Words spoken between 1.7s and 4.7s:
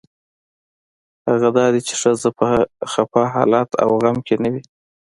دی چې ښځه په خپه حالت او غم کې نه وي.